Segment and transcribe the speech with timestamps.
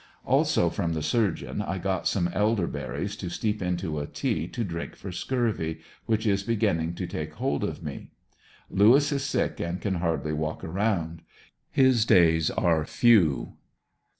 [0.25, 4.63] Also from the surgeon I got some elder berries to steep into a tea to
[4.63, 8.09] drink for scurvy, wdiich is beginning to take hold of me.
[8.71, 9.49] Lewis is ANDEBSONVILLE DIARY.
[9.49, 11.21] 53 sick and can hardly walk around.
[11.69, 13.57] His days are few.